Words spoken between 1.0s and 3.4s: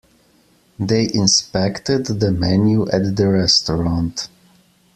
inspected the menu at the